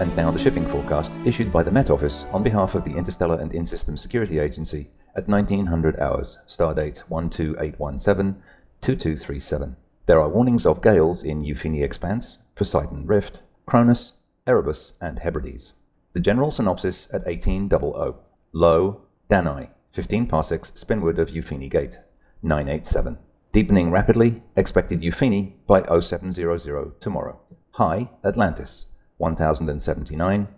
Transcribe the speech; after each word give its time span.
and 0.00 0.16
now 0.16 0.30
the 0.30 0.38
shipping 0.38 0.66
forecast 0.66 1.12
issued 1.26 1.52
by 1.52 1.62
the 1.62 1.70
Met 1.70 1.90
Office 1.90 2.24
on 2.32 2.42
behalf 2.42 2.74
of 2.74 2.84
the 2.84 2.96
Interstellar 2.96 3.38
and 3.38 3.52
In-System 3.52 3.98
Security 3.98 4.38
Agency 4.38 4.88
at 5.14 5.28
1900 5.28 6.00
hours, 6.00 6.38
stardate 6.48 7.02
12817-2237. 7.10 9.76
There 10.06 10.18
are 10.18 10.30
warnings 10.30 10.64
of 10.64 10.80
gales 10.80 11.22
in 11.22 11.42
Euphini 11.42 11.84
Expanse, 11.84 12.38
Poseidon 12.54 13.06
Rift, 13.06 13.42
Cronus, 13.66 14.14
Erebus, 14.46 14.94
and 15.02 15.18
Hebrides. 15.18 15.74
The 16.14 16.20
general 16.20 16.50
synopsis 16.50 17.06
at 17.12 17.26
1800. 17.26 18.14
Low, 18.54 19.02
Danai, 19.28 19.68
15 19.90 20.26
parsecs 20.26 20.72
spinward 20.74 21.18
of 21.18 21.28
Euphini 21.28 21.70
Gate, 21.70 21.98
987. 22.42 23.18
Deepening 23.52 23.90
rapidly, 23.90 24.42
expected 24.56 25.02
Euphini 25.02 25.52
by 25.66 25.82
0700 25.82 26.98
tomorrow. 27.02 27.38
High, 27.72 28.08
Atlantis, 28.24 28.86
1079, 29.20 30.48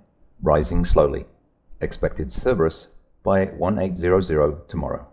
rising 0.40 0.84
slowly. 0.84 1.26
Expected 1.80 2.30
Cerberus 2.30 2.86
by 3.24 3.46
1800 3.46 4.68
tomorrow. 4.68 5.04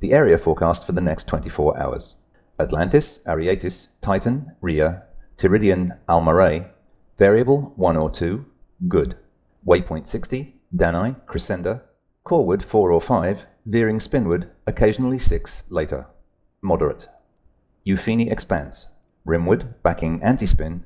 The 0.00 0.12
area 0.12 0.36
forecast 0.36 0.84
for 0.84 0.92
the 0.92 1.00
next 1.00 1.26
24 1.26 1.80
hours. 1.80 2.16
Atlantis, 2.60 3.20
Ariatis, 3.26 3.88
Titan, 4.02 4.52
Rhea, 4.60 5.04
Tiridian, 5.38 5.96
Almarae, 6.06 6.68
variable 7.16 7.72
1 7.76 7.96
or 7.96 8.10
2, 8.10 8.44
good. 8.88 9.16
Waypoint 9.66 10.06
60, 10.06 10.60
Danai, 10.76 11.16
Crescenda, 11.24 11.80
Coreward 12.24 12.62
4 12.62 12.92
or 12.92 13.00
5, 13.00 13.46
veering 13.64 14.00
spinward, 14.00 14.50
occasionally 14.66 15.18
6 15.18 15.64
later. 15.70 16.06
Moderate. 16.60 17.08
Euphini 17.86 18.30
expanse. 18.30 18.86
Rimward, 19.26 19.74
backing 19.82 20.20
antispin, 20.20 20.82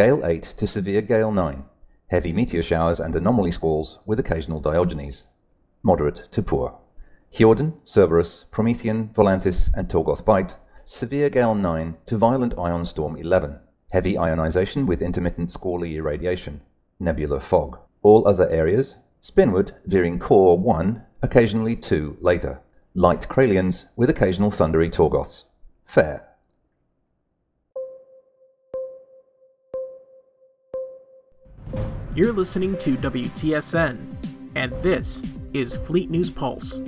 gale 0.00 0.24
8 0.24 0.42
to 0.56 0.66
severe 0.66 1.02
gale 1.02 1.30
9. 1.30 1.62
Heavy 2.06 2.32
meteor 2.32 2.62
showers 2.62 3.00
and 3.00 3.14
anomaly 3.14 3.52
squalls 3.52 3.98
with 4.06 4.18
occasional 4.18 4.58
Diogenes. 4.58 5.24
Moderate 5.82 6.26
to 6.30 6.42
poor. 6.42 6.78
Hiordan, 7.30 7.74
Cerberus, 7.84 8.46
Promethean, 8.50 9.10
Volantis, 9.14 9.68
and 9.76 9.90
Torgoth 9.90 10.24
Bight, 10.24 10.54
severe 10.86 11.28
gale 11.28 11.54
9 11.54 11.98
to 12.06 12.16
violent 12.16 12.58
ion 12.58 12.86
storm 12.86 13.14
11. 13.14 13.58
Heavy 13.90 14.16
ionization 14.16 14.86
with 14.86 15.02
intermittent 15.02 15.52
squally 15.52 15.96
irradiation. 15.96 16.62
Nebular 16.98 17.38
fog. 17.38 17.76
All 18.00 18.26
other 18.26 18.48
areas, 18.48 18.96
spinward, 19.20 19.74
veering 19.84 20.18
core 20.18 20.58
1, 20.58 21.02
occasionally 21.20 21.76
2 21.76 22.16
later. 22.22 22.58
Light 22.94 23.28
Kralians 23.28 23.84
with 23.96 24.08
occasional 24.08 24.50
thundery 24.50 24.88
Torgoths. 24.88 25.44
Fair. 25.84 26.26
You're 32.20 32.34
listening 32.34 32.76
to 32.76 32.98
WTSN, 32.98 33.98
and 34.54 34.72
this 34.82 35.22
is 35.54 35.78
Fleet 35.78 36.10
News 36.10 36.28
Pulse. 36.28 36.82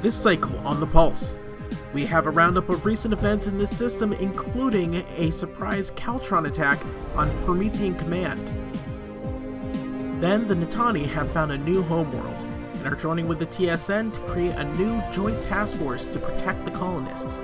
This 0.00 0.14
cycle 0.14 0.56
on 0.66 0.80
the 0.80 0.86
Pulse, 0.86 1.36
we 1.92 2.06
have 2.06 2.26
a 2.26 2.30
roundup 2.30 2.70
of 2.70 2.86
recent 2.86 3.12
events 3.12 3.48
in 3.48 3.58
this 3.58 3.68
system, 3.68 4.14
including 4.14 4.94
a 5.18 5.30
surprise 5.30 5.90
Caltron 5.90 6.46
attack 6.46 6.82
on 7.14 7.30
Promethean 7.44 7.96
Command. 7.96 8.40
Then 10.22 10.48
the 10.48 10.54
Natani 10.54 11.04
have 11.04 11.30
found 11.32 11.52
a 11.52 11.58
new 11.58 11.82
homeworld 11.82 12.46
and 12.76 12.86
are 12.86 12.96
joining 12.96 13.28
with 13.28 13.40
the 13.40 13.46
TSN 13.46 14.14
to 14.14 14.20
create 14.20 14.56
a 14.56 14.64
new 14.78 15.02
joint 15.12 15.42
task 15.42 15.76
force 15.76 16.06
to 16.06 16.18
protect 16.18 16.64
the 16.64 16.70
colonists. 16.70 17.42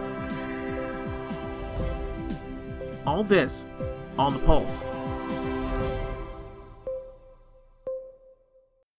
All 3.06 3.22
this 3.22 3.66
on 4.18 4.32
the 4.32 4.38
Pulse. 4.40 4.84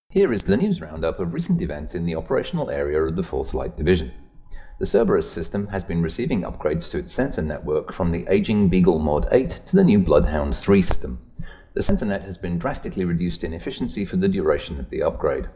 Here 0.09 0.31
is 0.31 0.46
the 0.46 0.58
news 0.58 0.81
roundup 0.81 1.20
of 1.20 1.34
recent 1.34 1.62
events 1.62 1.96
in 1.96 2.06
the 2.06 2.16
operational 2.16 2.70
area 2.70 3.02
of 3.02 3.16
the 3.16 3.22
4th 3.22 3.54
Light 3.54 3.78
Division. 3.78 4.12
The 4.80 4.86
Cerberus 4.86 5.30
system 5.30 5.68
has 5.68 5.86
been 5.86 6.02
receiving 6.02 6.42
upgrades 6.42 6.90
to 6.92 6.98
its 6.98 7.14
sensor 7.14 7.42
network 7.42 7.94
from 7.94 8.12
the 8.12 8.25
aging 8.30 8.68
Beagle 8.68 9.00
Mod 9.00 9.28
8 9.31 9.50
to 9.68 9.75
the 9.75 9.84
new 9.84 10.00
Bloodhound 10.00 10.56
3 10.56 10.81
system. 10.81 11.20
The 11.74 11.81
sensor 11.81 12.06
net 12.06 12.24
has 12.25 12.38
been 12.38 12.58
drastically 12.58 13.06
reduced 13.06 13.44
in 13.44 13.54
efficiency 13.54 14.04
for 14.04 14.18
the 14.18 14.28
duration 14.28 14.80
of 14.80 14.90
the 14.90 15.04
upgrade. 15.04 15.48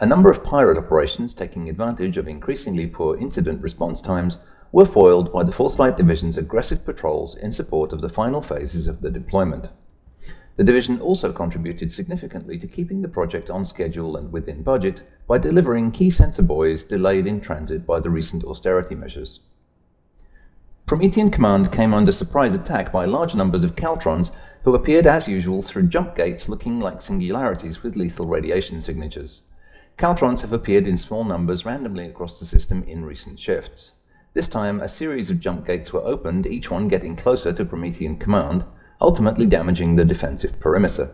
A 0.00 0.06
number 0.06 0.30
of 0.30 0.44
pirate 0.44 0.78
operations 0.78 1.34
taking 1.34 1.68
advantage 1.68 2.16
of 2.16 2.28
increasingly 2.28 2.86
poor 2.86 3.16
incident 3.16 3.62
response 3.62 4.00
times 4.00 4.38
were 4.72 4.84
foiled 4.84 5.32
by 5.32 5.42
the 5.42 5.52
4th 5.52 5.78
Light 5.78 5.96
Division's 5.96 6.36
aggressive 6.36 6.84
patrols 6.84 7.34
in 7.36 7.52
support 7.52 7.92
of 7.92 8.00
the 8.00 8.08
final 8.08 8.40
phases 8.40 8.86
of 8.86 9.00
the 9.00 9.10
deployment. 9.10 9.68
The 10.56 10.64
division 10.64 11.00
also 11.00 11.32
contributed 11.32 11.92
significantly 11.92 12.56
to 12.58 12.66
keeping 12.66 13.02
the 13.02 13.08
project 13.08 13.50
on 13.50 13.66
schedule 13.66 14.16
and 14.16 14.32
within 14.32 14.62
budget 14.62 15.02
by 15.26 15.36
delivering 15.36 15.90
key 15.90 16.08
sensor 16.08 16.42
buoys 16.42 16.82
delayed 16.82 17.26
in 17.26 17.40
transit 17.40 17.86
by 17.86 18.00
the 18.00 18.08
recent 18.08 18.42
austerity 18.42 18.94
measures. 18.94 19.40
Promethean 20.86 21.30
Command 21.30 21.72
came 21.72 21.92
under 21.92 22.12
surprise 22.12 22.54
attack 22.54 22.90
by 22.90 23.04
large 23.04 23.34
numbers 23.34 23.64
of 23.64 23.76
Caltrons 23.76 24.30
who 24.62 24.74
appeared 24.74 25.06
as 25.06 25.28
usual 25.28 25.60
through 25.60 25.88
jump 25.88 26.14
gates 26.14 26.48
looking 26.48 26.80
like 26.80 27.02
singularities 27.02 27.82
with 27.82 27.96
lethal 27.96 28.26
radiation 28.26 28.80
signatures. 28.80 29.42
Caltrons 29.98 30.40
have 30.40 30.52
appeared 30.52 30.86
in 30.86 30.96
small 30.96 31.24
numbers 31.24 31.66
randomly 31.66 32.06
across 32.06 32.38
the 32.38 32.46
system 32.46 32.82
in 32.84 33.04
recent 33.04 33.38
shifts. 33.38 33.92
This 34.36 34.50
time, 34.50 34.82
a 34.82 34.88
series 34.88 35.30
of 35.30 35.40
jump 35.40 35.66
gates 35.66 35.94
were 35.94 36.04
opened, 36.04 36.46
each 36.46 36.70
one 36.70 36.88
getting 36.88 37.16
closer 37.16 37.54
to 37.54 37.64
Promethean 37.64 38.18
Command, 38.18 38.66
ultimately 39.00 39.46
damaging 39.46 39.96
the 39.96 40.04
defensive 40.04 40.60
perimeter. 40.60 41.08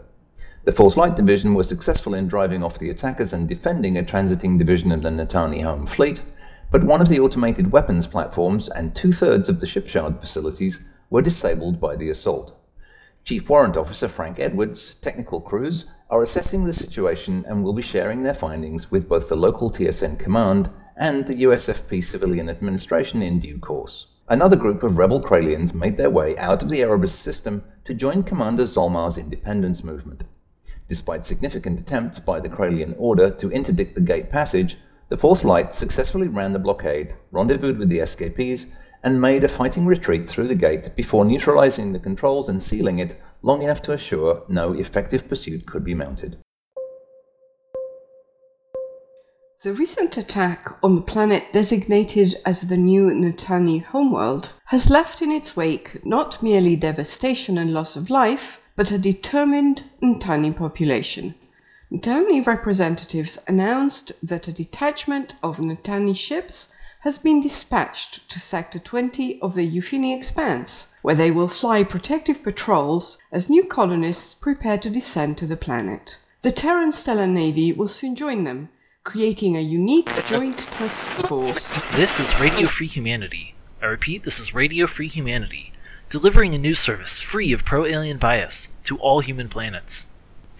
The 0.64 0.72
4th 0.72 0.96
Light 0.96 1.14
Division 1.14 1.54
were 1.54 1.62
successful 1.62 2.14
in 2.14 2.26
driving 2.26 2.64
off 2.64 2.80
the 2.80 2.90
attackers 2.90 3.32
and 3.32 3.48
defending 3.48 3.96
a 3.96 4.02
transiting 4.02 4.58
division 4.58 4.90
of 4.90 5.02
the 5.02 5.10
Natani 5.10 5.62
home 5.62 5.86
fleet, 5.86 6.20
but 6.72 6.82
one 6.82 7.00
of 7.00 7.08
the 7.08 7.20
automated 7.20 7.70
weapons 7.70 8.08
platforms 8.08 8.68
and 8.68 8.92
two-thirds 8.92 9.48
of 9.48 9.60
the 9.60 9.68
shipyard 9.68 10.18
facilities 10.18 10.80
were 11.08 11.22
disabled 11.22 11.80
by 11.80 11.94
the 11.94 12.10
assault. 12.10 12.56
Chief 13.22 13.48
Warrant 13.48 13.76
Officer 13.76 14.08
Frank 14.08 14.40
Edwards' 14.40 14.96
technical 15.00 15.40
crews 15.40 15.84
are 16.10 16.24
assessing 16.24 16.64
the 16.64 16.72
situation 16.72 17.44
and 17.46 17.62
will 17.62 17.72
be 17.72 17.82
sharing 17.82 18.24
their 18.24 18.34
findings 18.34 18.90
with 18.90 19.08
both 19.08 19.28
the 19.28 19.36
local 19.36 19.70
TSN 19.70 20.18
command 20.18 20.68
and 20.96 21.26
the 21.26 21.42
USFP 21.42 22.04
civilian 22.04 22.48
administration 22.48 23.22
in 23.22 23.40
due 23.40 23.58
course. 23.58 24.06
Another 24.28 24.56
group 24.56 24.82
of 24.82 24.96
rebel 24.96 25.20
Kralians 25.20 25.74
made 25.74 25.96
their 25.96 26.10
way 26.10 26.36
out 26.38 26.62
of 26.62 26.68
the 26.68 26.80
Erebus 26.80 27.14
system 27.14 27.64
to 27.84 27.94
join 27.94 28.22
Commander 28.22 28.64
Zolmar's 28.64 29.18
independence 29.18 29.82
movement. 29.82 30.24
Despite 30.88 31.24
significant 31.24 31.80
attempts 31.80 32.20
by 32.20 32.40
the 32.40 32.48
Kralian 32.48 32.94
Order 32.98 33.30
to 33.30 33.50
interdict 33.50 33.94
the 33.94 34.00
gate 34.00 34.30
passage, 34.30 34.78
the 35.08 35.18
Fourth 35.18 35.44
Light 35.44 35.74
successfully 35.74 36.28
ran 36.28 36.52
the 36.52 36.58
blockade, 36.58 37.14
rendezvoused 37.30 37.78
with 37.78 37.88
the 37.88 37.98
escapees, 37.98 38.66
and 39.02 39.20
made 39.20 39.44
a 39.44 39.48
fighting 39.48 39.86
retreat 39.86 40.28
through 40.28 40.48
the 40.48 40.54
gate 40.54 40.94
before 40.94 41.24
neutralizing 41.24 41.92
the 41.92 41.98
controls 41.98 42.48
and 42.48 42.62
sealing 42.62 42.98
it 42.98 43.16
long 43.42 43.62
enough 43.62 43.82
to 43.82 43.92
assure 43.92 44.42
no 44.48 44.72
effective 44.72 45.28
pursuit 45.28 45.66
could 45.66 45.84
be 45.84 45.94
mounted. 45.94 46.38
The 49.64 49.72
recent 49.72 50.16
attack 50.16 50.66
on 50.82 50.96
the 50.96 51.02
planet 51.02 51.52
designated 51.52 52.34
as 52.44 52.62
the 52.62 52.76
new 52.76 53.10
Natani 53.10 53.80
homeworld 53.80 54.50
has 54.64 54.90
left 54.90 55.22
in 55.22 55.30
its 55.30 55.54
wake 55.54 56.04
not 56.04 56.42
merely 56.42 56.74
devastation 56.74 57.56
and 57.56 57.72
loss 57.72 57.94
of 57.94 58.10
life, 58.10 58.58
but 58.74 58.90
a 58.90 58.98
determined 58.98 59.84
Natani 60.02 60.50
population. 60.50 61.36
Natani 61.92 62.44
representatives 62.44 63.38
announced 63.46 64.10
that 64.20 64.48
a 64.48 64.52
detachment 64.52 65.34
of 65.44 65.58
Natani 65.60 66.16
ships 66.16 66.66
has 66.98 67.18
been 67.18 67.40
dispatched 67.40 68.28
to 68.30 68.40
Sector 68.40 68.80
20 68.80 69.40
of 69.42 69.54
the 69.54 69.64
Euphini 69.64 70.16
Expanse, 70.16 70.88
where 71.02 71.14
they 71.14 71.30
will 71.30 71.46
fly 71.46 71.84
protective 71.84 72.42
patrols 72.42 73.16
as 73.30 73.48
new 73.48 73.62
colonists 73.62 74.34
prepare 74.34 74.78
to 74.78 74.90
descend 74.90 75.38
to 75.38 75.46
the 75.46 75.56
planet. 75.56 76.18
The 76.40 76.50
Terran 76.50 76.90
Stellar 76.90 77.28
Navy 77.28 77.72
will 77.72 77.86
soon 77.86 78.16
join 78.16 78.42
them, 78.42 78.68
creating 79.04 79.56
a 79.56 79.60
unique 79.60 80.24
joint 80.26 80.58
task 80.58 81.10
force. 81.26 81.72
This 81.96 82.20
is 82.20 82.38
Radio 82.38 82.68
Free 82.68 82.86
Humanity. 82.86 83.56
I 83.80 83.86
repeat, 83.86 84.22
this 84.22 84.38
is 84.38 84.54
Radio 84.54 84.86
Free 84.86 85.08
Humanity, 85.08 85.72
delivering 86.08 86.54
a 86.54 86.58
news 86.58 86.78
service 86.78 87.20
free 87.20 87.52
of 87.52 87.64
pro 87.64 87.84
alien 87.84 88.18
bias 88.18 88.68
to 88.84 88.96
all 88.98 89.18
human 89.18 89.48
planets. 89.48 90.06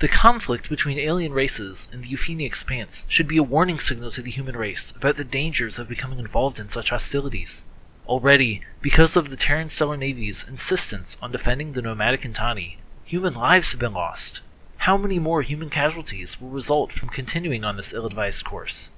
The 0.00 0.08
conflict 0.08 0.68
between 0.68 0.98
alien 0.98 1.32
races 1.32 1.88
and 1.92 2.02
the 2.02 2.08
Euphini 2.08 2.44
Expanse 2.44 3.04
should 3.06 3.28
be 3.28 3.36
a 3.36 3.44
warning 3.44 3.78
signal 3.78 4.10
to 4.10 4.22
the 4.22 4.32
human 4.32 4.56
race 4.56 4.92
about 4.96 5.14
the 5.14 5.24
dangers 5.24 5.78
of 5.78 5.88
becoming 5.88 6.18
involved 6.18 6.58
in 6.58 6.68
such 6.68 6.90
hostilities. 6.90 7.64
Already, 8.08 8.62
because 8.80 9.16
of 9.16 9.30
the 9.30 9.36
Terran 9.36 9.68
Stellar 9.68 9.96
Navy's 9.96 10.44
insistence 10.48 11.16
on 11.22 11.30
defending 11.30 11.74
the 11.74 11.82
nomadic 11.82 12.22
Natani, 12.22 12.78
human 13.04 13.34
lives 13.34 13.70
have 13.70 13.80
been 13.80 13.94
lost. 13.94 14.40
How 14.86 14.96
many 14.96 15.20
more 15.20 15.42
human 15.42 15.70
casualties 15.70 16.40
will 16.40 16.48
result 16.48 16.92
from 16.92 17.08
continuing 17.08 17.62
on 17.62 17.76
this 17.76 17.92
ill 17.92 18.04
advised 18.04 18.44
course? 18.44 18.90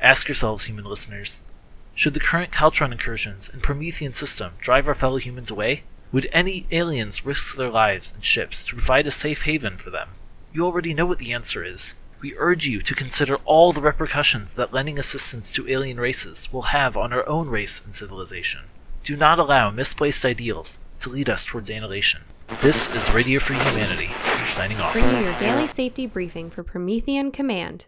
Ask 0.00 0.28
yourselves, 0.28 0.66
human 0.66 0.84
listeners. 0.84 1.42
Should 1.96 2.14
the 2.14 2.20
current 2.20 2.52
Caltron 2.52 2.92
incursions 2.92 3.48
and 3.52 3.60
Promethean 3.60 4.12
system 4.12 4.52
drive 4.60 4.86
our 4.86 4.94
fellow 4.94 5.16
humans 5.16 5.50
away? 5.50 5.82
Would 6.12 6.30
any 6.32 6.68
aliens 6.70 7.26
risk 7.26 7.56
their 7.56 7.68
lives 7.68 8.12
and 8.12 8.24
ships 8.24 8.64
to 8.66 8.76
provide 8.76 9.08
a 9.08 9.10
safe 9.10 9.42
haven 9.42 9.76
for 9.76 9.90
them? 9.90 10.10
You 10.52 10.64
already 10.64 10.94
know 10.94 11.04
what 11.04 11.18
the 11.18 11.32
answer 11.32 11.64
is. 11.64 11.94
We 12.20 12.36
urge 12.36 12.68
you 12.68 12.80
to 12.82 12.94
consider 12.94 13.34
all 13.44 13.72
the 13.72 13.80
repercussions 13.80 14.54
that 14.54 14.72
lending 14.72 15.00
assistance 15.00 15.52
to 15.54 15.68
alien 15.68 15.98
races 15.98 16.52
will 16.52 16.70
have 16.70 16.96
on 16.96 17.12
our 17.12 17.28
own 17.28 17.48
race 17.48 17.82
and 17.84 17.92
civilization. 17.92 18.66
Do 19.02 19.16
not 19.16 19.40
allow 19.40 19.72
misplaced 19.72 20.24
ideals 20.24 20.78
to 21.00 21.10
lead 21.10 21.28
us 21.28 21.44
towards 21.44 21.70
annihilation. 21.70 22.20
This 22.62 22.88
is 22.90 23.10
Radio 23.10 23.40
Free 23.40 23.58
Humanity, 23.58 24.10
signing 24.54 24.80
off. 24.80 24.92
Bringing 24.92 25.22
your 25.22 25.36
daily 25.38 25.66
safety 25.66 26.06
briefing 26.06 26.48
for 26.48 26.62
Promethean 26.62 27.32
Command. 27.32 27.86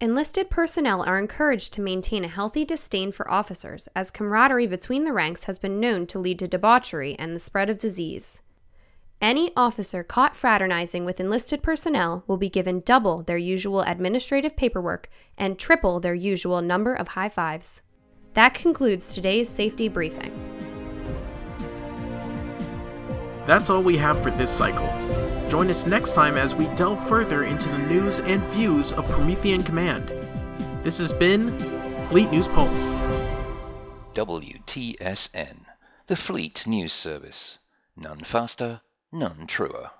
Enlisted 0.00 0.48
personnel 0.48 1.02
are 1.02 1.18
encouraged 1.18 1.74
to 1.74 1.82
maintain 1.82 2.24
a 2.24 2.28
healthy 2.28 2.64
disdain 2.64 3.12
for 3.12 3.30
officers, 3.30 3.88
as 3.94 4.10
camaraderie 4.10 4.66
between 4.66 5.04
the 5.04 5.12
ranks 5.12 5.44
has 5.44 5.58
been 5.58 5.80
known 5.80 6.06
to 6.06 6.18
lead 6.18 6.38
to 6.38 6.48
debauchery 6.48 7.14
and 7.18 7.36
the 7.36 7.40
spread 7.40 7.68
of 7.68 7.76
disease. 7.76 8.40
Any 9.20 9.50
officer 9.54 10.02
caught 10.02 10.36
fraternizing 10.36 11.04
with 11.04 11.20
enlisted 11.20 11.62
personnel 11.62 12.24
will 12.26 12.36
be 12.36 12.48
given 12.48 12.80
double 12.86 13.22
their 13.24 13.36
usual 13.36 13.82
administrative 13.82 14.56
paperwork 14.56 15.10
and 15.36 15.58
triple 15.58 16.00
their 16.00 16.14
usual 16.14 16.62
number 16.62 16.94
of 16.94 17.08
high 17.08 17.28
fives. 17.28 17.82
That 18.34 18.54
concludes 18.54 19.12
today's 19.12 19.48
safety 19.48 19.88
briefing. 19.88 20.32
That's 23.44 23.68
all 23.68 23.82
we 23.82 23.96
have 23.98 24.22
for 24.22 24.30
this 24.30 24.50
cycle. 24.50 24.86
Join 25.48 25.70
us 25.70 25.86
next 25.86 26.12
time 26.12 26.36
as 26.36 26.54
we 26.54 26.66
delve 26.74 27.08
further 27.08 27.44
into 27.44 27.70
the 27.70 27.78
news 27.78 28.20
and 28.20 28.42
views 28.48 28.92
of 28.92 29.08
Promethean 29.08 29.62
Command. 29.62 30.12
This 30.84 30.98
has 30.98 31.10
been 31.10 31.58
Fleet 32.08 32.30
News 32.30 32.48
Pulse. 32.48 32.92
WTSN, 34.14 35.56
the 36.06 36.16
Fleet 36.16 36.66
News 36.66 36.92
Service. 36.92 37.56
None 37.96 38.20
faster, 38.20 38.82
none 39.10 39.46
truer. 39.46 39.90